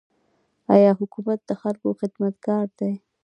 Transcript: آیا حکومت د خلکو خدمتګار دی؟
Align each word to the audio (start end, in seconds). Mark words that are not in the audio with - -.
آیا 0.75 0.91
حکومت 0.99 1.39
د 1.45 1.51
خلکو 1.61 1.87
خدمتګار 2.01 2.65
دی؟ 2.79 2.93